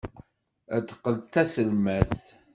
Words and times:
Ad 0.75 0.83
teqqel 0.87 1.15
d 1.19 1.25
taselmadt. 1.33 2.23